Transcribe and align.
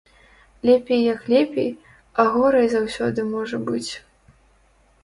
Лепей 0.63 1.03
як 1.13 1.21
лепей, 1.33 1.69
а 2.23 2.27
горай 2.37 2.67
заўсёды 2.73 3.19
можа 3.35 3.57
быць. 3.71 3.89